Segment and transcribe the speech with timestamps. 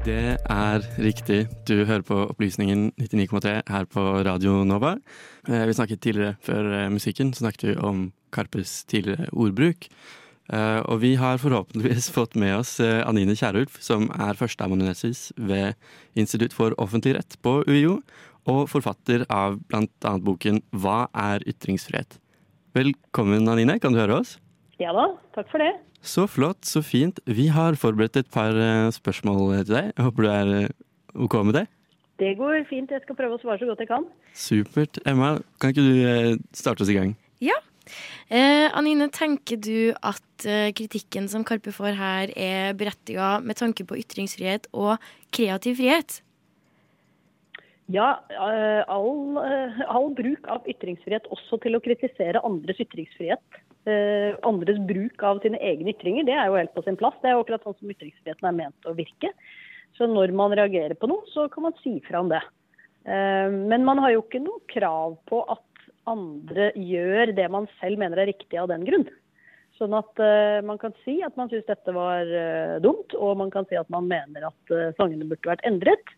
[0.00, 1.42] Det er riktig.
[1.68, 4.94] Du hører på Opplysningen 99,3 her på Radio Nova.
[5.44, 9.90] Eh, vi snakket tidligere, før eh, musikken, så snakket vi om Karpes tidligere ordbruk.
[10.48, 15.76] Eh, og vi har forhåpentligvis fått med oss Anine Kierulf, som er førsteamanuensis ved
[16.16, 18.00] Institutt for offentlig rett på UiO,
[18.48, 20.16] og forfatter av bl.a.
[20.16, 22.16] boken Hva er ytringsfrihet?
[22.72, 23.76] Velkommen, Anine.
[23.76, 24.38] Kan du høre oss?
[24.80, 25.74] Ja da, takk for det.
[26.00, 27.18] Så flott, så fint.
[27.28, 29.90] Vi har forberedt et par eh, spørsmål til deg.
[29.92, 30.70] Jeg håper du er eh,
[31.20, 31.66] OK med det?
[32.20, 32.88] Det går fint.
[32.88, 34.08] Jeg skal prøve å svare så godt jeg kan.
[34.32, 35.02] Supert.
[35.04, 37.12] Emma, kan ikke du eh, starte oss i gang?
[37.44, 37.58] Ja.
[38.32, 40.24] Eh, Anine, tenker du at
[40.72, 44.94] kritikken som Karpe får her, er berettiga med tanke på ytringsfrihet og
[45.36, 46.22] kreativ frihet?
[47.92, 53.60] Ja, all, all bruk av ytringsfrihet også til å kritisere andres ytringsfrihet
[54.46, 57.16] andres bruk av sine egne ytringer, det er jo helt på sin plass.
[57.22, 59.32] Det er jo akkurat sånn som ytringsfriheten er ment å virke.
[59.96, 62.42] Så når man reagerer på noe, så kan man si fra om det.
[63.08, 65.64] Eh, men man har jo ikke noe krav på at
[66.10, 69.08] andre gjør det man selv mener er riktig av den grunn.
[69.80, 72.28] Sånn at uh, man kan si at man syns dette var
[72.84, 76.12] dumt, og man kan si at man mener at sangene burde vært endret.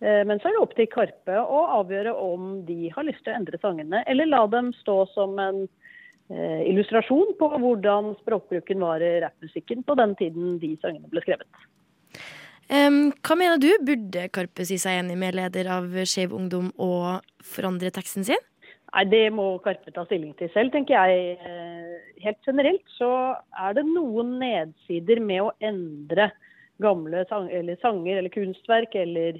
[0.00, 3.38] men så er det opp til Karpe å avgjøre om de har lyst til å
[3.38, 5.85] endre sangene, eller la dem stå som en Eh,
[6.32, 11.66] illustrasjon på hvordan språkbruken var i rappmusikken på den tiden de sangene ble skrevet.
[12.66, 13.68] Um, hva mener du?
[13.86, 18.42] Burde Karpe si seg enig med leder av Skeiv Ungdom og forandre teksten sin?
[18.96, 21.38] Nei, Det må Karpe ta stilling til selv, tenker jeg.
[21.46, 26.30] Eh, helt generelt så er det noen nedsider med å endre
[26.82, 29.38] gamle sang eller sanger eller kunstverk eller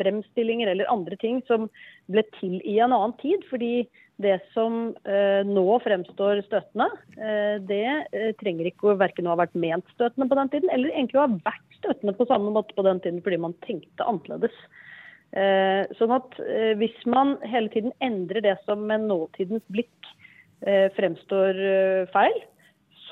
[0.00, 1.68] fremstillinger eller andre ting som
[2.12, 3.44] ble til i en annen tid.
[3.50, 3.84] Fordi
[4.22, 9.58] det som eh, nå fremstår støtende, eh, det eh, trenger ikke verken å ha vært
[9.58, 12.84] ment støtende på den tiden, eller egentlig å ha vært støtende på samme måte på
[12.86, 14.54] den tiden fordi man tenkte annerledes.
[15.32, 20.10] Eh, sånn at eh, hvis man hele tiden endrer det som med nåtidens blikk
[20.68, 21.56] eh, fremstår
[22.12, 22.36] feil,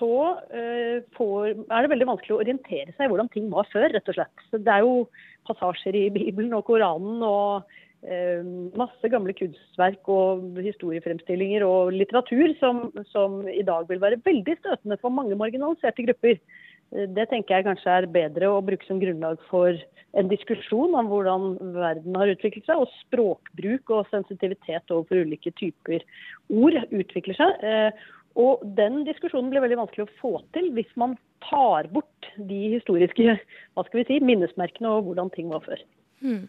[0.00, 0.14] så
[1.14, 4.16] får, er det veldig vanskelig å orientere seg i hvordan ting var før, rett og
[4.16, 4.46] slett.
[4.48, 5.04] Så det er jo
[5.46, 7.68] passasjer i Bibelen og Koranen og
[8.00, 8.40] Eh,
[8.80, 14.96] masse gamle kunstverk og historiefremstillinger og litteratur som, som, i dag vil være veldig støtende
[15.02, 16.38] for mange marginaliserte grupper.
[16.96, 19.76] Eh, det tenker jeg kanskje er bedre å bruke som grunnlag for
[20.16, 26.00] en diskusjon om hvordan verden har utviklet seg, og språkbruk og sensitivitet overfor ulike typer
[26.48, 27.60] ord utvikler seg.
[27.60, 32.60] Eh, og den diskusjonen blir veldig vanskelig å få til hvis man tar bort de
[32.76, 35.82] historiske hva skal vi si, minnesmerkene og hvordan ting var før.
[36.20, 36.44] Hmm.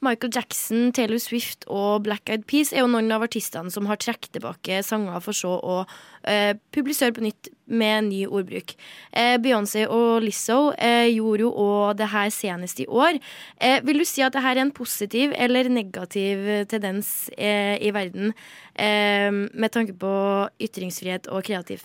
[0.00, 3.98] Michael Jackson, Taylor Swift og Black Eyed Peas er jo noen av artistene som har
[3.98, 5.78] trukket tilbake sanger for så å
[6.22, 8.76] eh, publisere på nytt med ny ordbruk.
[9.10, 13.18] Eh, Beyoncé og Lizzo eh, gjorde jo òg det her senest i år.
[13.58, 18.32] Eh, vil du si at dette er en positiv eller negativ tendens eh, i verden
[18.78, 20.14] eh, med tanke på
[20.62, 21.82] ytringsfrihet og kreativ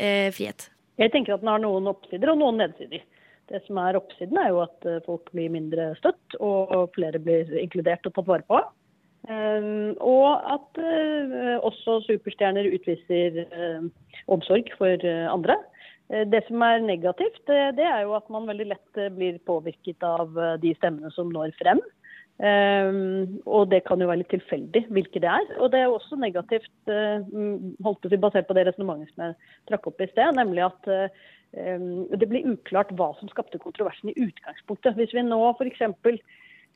[0.00, 0.70] frihet?
[0.96, 3.02] Jeg tenker at den har noen oppsider og noen nedsider.
[3.50, 7.50] Det som er oppsiden, er jo at eh, folk blir mindre støtt, og flere blir
[7.58, 8.60] inkludert og tatt vare på.
[9.28, 13.82] Um, og at uh, også superstjerner utviser uh,
[14.32, 15.58] omsorg for andre.
[16.10, 20.72] Det som er negativt, det er jo at man veldig lett blir påvirket av de
[20.74, 21.78] stemmene som når frem.
[22.40, 25.48] Um, og det kan jo være litt tilfeldig hvilke det er.
[25.60, 29.36] Og det er også negativt, holdt på å basert på det resonnementet som jeg
[29.68, 30.88] trakk opp i sted, nemlig at
[31.50, 34.94] det blir uklart hva som skapte kontroversen i utgangspunktet.
[34.96, 35.82] Hvis vi nå f.eks.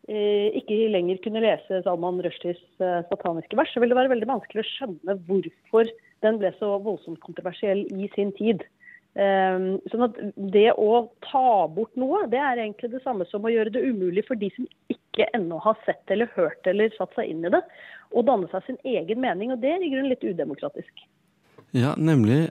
[0.05, 4.29] Uh, ikke lenger kunne lese Salman Rushdies uh, sataniske vers, så vil det være veldig
[4.29, 5.89] vanskelig å skjønne hvorfor
[6.27, 8.67] den ble så voldsomt kontroversiell i sin tid.
[9.15, 13.71] Sånn at Det å ta bort noe, det er egentlig det samme som å gjøre
[13.71, 15.04] det umulig for de som ikke
[15.35, 17.63] ennå har sett eller hørt eller satt seg inn i det,
[18.15, 19.53] og danne seg sin egen mening.
[19.55, 21.05] og Det er i grunnen litt udemokratisk.
[21.75, 22.49] Ja, nemlig.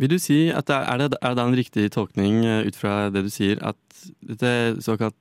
[0.00, 3.26] Vil du si at er, det, er det en riktig tolkning eh, ut fra det
[3.26, 5.18] du sier, at det såkalt,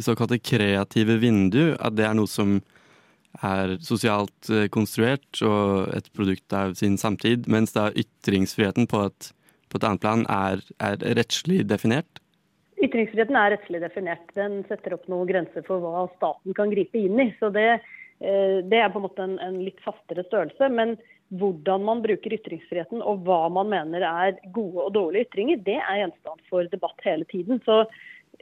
[0.00, 2.60] såkalte kreative vindu, at det er noe som
[3.44, 9.30] er sosialt eh, konstruert og et produkt av sin samtid, mens da ytringsfriheten på et,
[9.68, 12.21] på et annet plan er, er rettslig definert?
[12.82, 14.30] Ytringsfriheten er rettslig definert.
[14.34, 17.28] Den setter opp noen grenser for hva staten kan gripe inn i.
[17.38, 20.70] Så det eh, det er på en måte en, en litt fastere størrelse.
[20.74, 20.96] Men
[21.38, 26.02] hvordan man bruker ytringsfriheten og hva man mener er gode og dårlige ytringer, det er
[26.02, 27.62] gjenstand for debatt hele tiden.
[27.64, 27.84] Så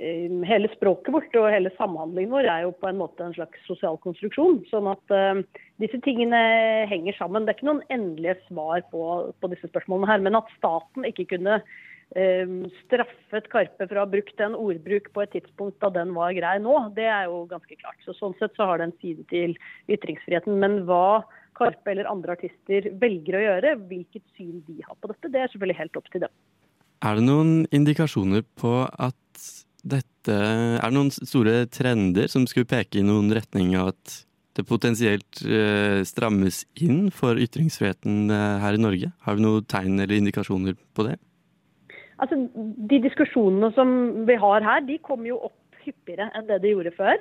[0.01, 3.61] eh, hele språket vårt og hele samhandlingen vår er jo på en måte en slags
[3.69, 4.63] sosial konstruksjon.
[4.73, 5.45] Sånn at eh,
[5.85, 6.41] disse tingene
[6.91, 7.45] henger sammen.
[7.45, 9.05] Det er ikke noen endelige svar på,
[9.37, 10.27] på disse spørsmålene her.
[10.27, 11.61] Men at staten ikke kunne
[12.11, 16.57] straffet Karpe for å ha brukt en ordbruk på et tidspunkt da den var grei
[16.59, 18.01] nå, det er jo ganske klart.
[18.03, 19.55] Så Sånn sett så har det en side til
[19.87, 20.59] ytringsfriheten.
[20.59, 21.23] Men hva
[21.61, 25.53] Karpe eller andre artister velger å gjøre, hvilket syn de har på dette, det er
[25.53, 26.35] selvfølgelig helt opp til dem.
[27.01, 29.17] Er det noen indikasjoner på at
[29.81, 34.19] dette Er det noen store trender som skulle peke i noen retning av at
[34.59, 39.09] det potensielt eh, strammes inn for ytringsfriheten eh, her i Norge?
[39.25, 41.17] Har vi noen tegn eller indikasjoner på det?
[42.21, 42.37] Altså,
[42.91, 43.91] De diskusjonene som
[44.29, 47.21] vi har her, de kommer jo opp hyppigere enn det de gjorde før.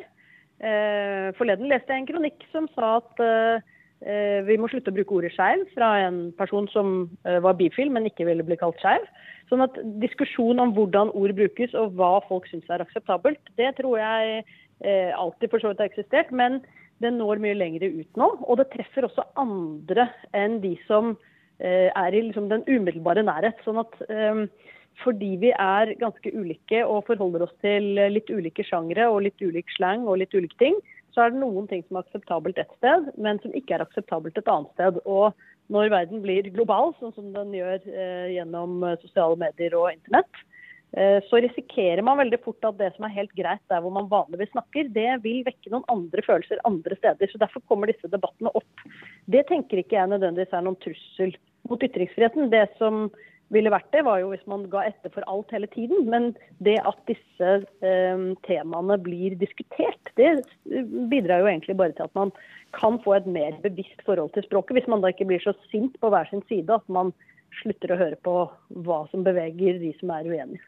[0.59, 5.15] Eh, forleden leste jeg en kronikk som sa at eh, vi må slutte å bruke
[5.15, 9.05] ordet skeiv, fra en person som eh, var bifil, men ikke ville bli kalt skeiv.
[9.51, 13.97] Sånn at diskusjon om hvordan ord brukes og hva folk syns er akseptabelt, det tror
[14.01, 14.43] jeg
[14.83, 16.35] eh, alltid for så vidt har eksistert.
[16.35, 16.59] Men
[17.03, 18.29] det når mye lenger ut nå.
[18.45, 21.13] Og det treffer også andre enn de som
[21.63, 23.59] eh, er i liksom, den umiddelbare nærhet.
[23.65, 24.43] Sånn at eh,
[25.03, 29.71] fordi vi er ganske ulike og forholder oss til litt ulike sjangre og litt ulik
[29.75, 30.75] slang og litt ulike ting,
[31.13, 34.37] så er det noen ting som er akseptabelt ett sted, men som ikke er akseptabelt
[34.37, 34.99] et annet sted.
[35.09, 35.33] Og
[35.73, 40.41] når verden blir global, sånn som den gjør eh, gjennom sosiale medier og internett,
[40.97, 44.09] eh, så risikerer man veldig fort at det som er helt greit der hvor man
[44.11, 47.31] vanligvis snakker, det vil vekke noen andre følelser andre steder.
[47.31, 48.87] Så Derfor kommer disse debattene opp.
[49.29, 51.35] Det tenker ikke jeg nødvendigvis er noen trussel
[51.69, 52.53] mot ytringsfriheten.
[52.53, 53.09] Det som
[53.53, 56.05] ville vært det, var jo hvis man ga etter for alt hele tiden.
[56.11, 56.31] Men
[56.65, 57.51] det at disse
[57.85, 60.35] eh, temaene blir diskutert, det
[61.11, 62.33] bidrar jo egentlig bare til at man
[62.77, 64.77] kan få et mer bevisst forhold til språket.
[64.77, 67.13] Hvis man da ikke blir så sint på hver sin side at man
[67.61, 68.35] slutter å høre på
[68.85, 70.61] hva som beveger de som er uenige.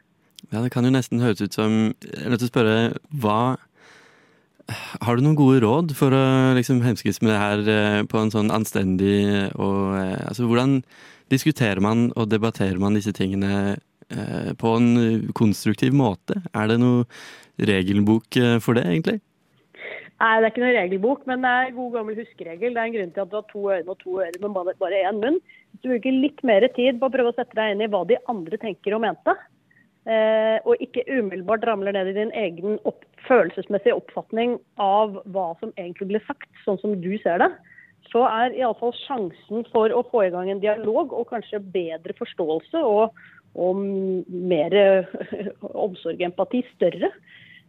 [0.50, 2.78] Ja, Det kan jo nesten høres ut som Jeg er nødt til å spørre
[3.22, 3.56] hva
[5.02, 6.24] Har du noen gode råd for å
[6.56, 9.22] liksom hemskes med det her eh, på en sånn anstendig
[9.56, 10.80] og eh, Altså, hvordan
[11.32, 13.76] diskuterer man og debatterer man disse tingene
[14.12, 16.40] eh, på en konstruktiv måte?
[16.52, 17.06] Er det noe
[17.62, 19.20] regelbok for det, egentlig?
[20.22, 22.74] Nei, det er ikke noen regelbok, men det er god gammel huskeregel.
[22.74, 25.00] Det er en grunn til at du har to øyne og to ører, men bare
[25.02, 25.40] én munn.
[25.72, 28.04] Hvis du bruker litt mer tid på å prøve å sette deg inn i hva
[28.08, 29.34] de andre tenker og mente,
[30.66, 36.12] og ikke umiddelbart ramler ned i din egen opp følelsesmessige oppfatning av hva som egentlig
[36.12, 37.50] ble sagt, sånn som du ser det,
[38.12, 42.82] så er iallfall sjansen for å få i gang en dialog og kanskje bedre forståelse
[42.82, 43.14] og,
[43.54, 43.84] og
[44.28, 44.74] mer
[45.70, 47.12] omsorg og empati større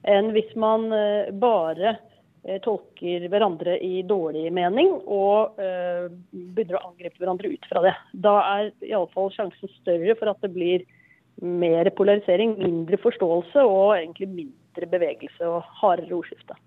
[0.10, 1.96] enn hvis man eh, bare
[2.44, 6.10] Eh, tolker hverandre i dårlig mening og uh,
[6.52, 7.94] begynner å angripe hverandre ut fra det.
[8.26, 10.84] Da er iallfall sjansen større for at det blir
[11.40, 16.58] mer polarisering, mindre forståelse og egentlig mindre bevegelse og hardere ordskifte.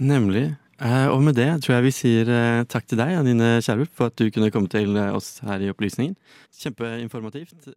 [0.00, 0.54] Nemlig.
[0.82, 2.32] Eh, og med det tror jeg vi sier
[2.66, 6.16] takk til deg, Anine Kjærup, for at du kunne komme til oss her i Opplysningen.
[6.62, 7.70] Kjempeinformativt.